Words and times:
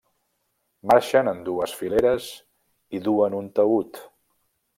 Marxen 0.91 1.29
en 1.31 1.43
dues 1.49 1.75
fileres 1.81 2.31
i 2.97 3.03
duen 3.11 3.37
un 3.43 3.53
taüt. 3.61 4.03